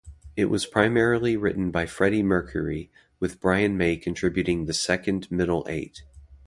[0.35, 6.01] It was primarily written by Freddie Mercury, with Brian May contributing the second middle-eight.